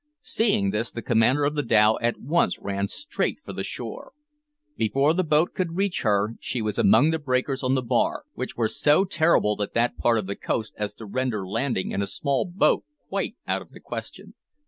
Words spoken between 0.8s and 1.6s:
the commander of